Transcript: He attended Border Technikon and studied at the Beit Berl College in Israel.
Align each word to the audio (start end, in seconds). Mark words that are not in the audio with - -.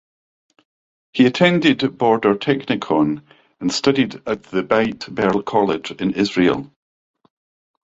He 1.13 1.27
attended 1.27 1.95
Border 1.99 2.33
Technikon 2.33 3.21
and 3.59 3.71
studied 3.71 4.15
at 4.27 4.41
the 4.45 4.63
Beit 4.63 5.05
Berl 5.13 5.43
College 5.43 5.91
in 5.91 6.15
Israel. 6.15 6.73